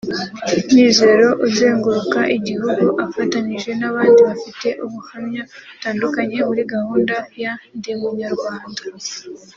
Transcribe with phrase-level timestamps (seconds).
[0.73, 8.81] Mizero uzenguruka igihugu afatanije n’abandi bafite ubuhamya butandukanye muri gahunda ya “Ndi Umunyarwanda”